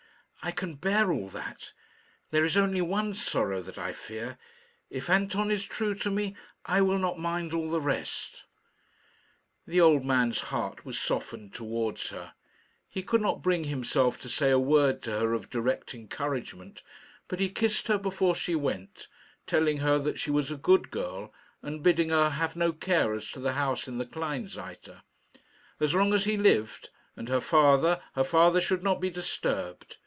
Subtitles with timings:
[0.43, 1.71] "I can bear all that.
[2.31, 4.39] There is only one sorrow that I fear.
[4.89, 6.35] If Anton is true to me,
[6.65, 8.45] I will not mind all the rest."
[9.67, 12.33] The old man's heart was softened towards her.
[12.89, 16.81] He could not bring himself to say a word to her of direct encouragement,
[17.27, 19.09] but he kissed her before she went,
[19.45, 21.31] telling her that she was a good girl,
[21.61, 25.01] and bidding her have no care as to the house in the Kleinseite.
[25.79, 29.97] As long as he lived, and her father, her father should not be disturbed.